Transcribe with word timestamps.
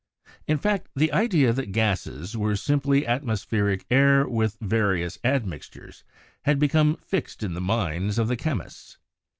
In 0.47 0.57
fact, 0.57 0.89
the 0.95 1.11
idea 1.11 1.53
that 1.53 1.71
gases 1.73 2.35
were 2.35 2.55
simply 2.55 3.03
atmos 3.03 3.45
pheric 3.45 3.85
air 3.91 4.27
with 4.27 4.57
various 4.59 5.19
admixtures, 5.23 6.03
had 6.45 6.57
become 6.57 6.95
fixed 6.95 7.43
in 7.43 7.53
the 7.53 7.61
minds 7.61 8.17
of 8.17 8.35
chemists. 8.39 8.97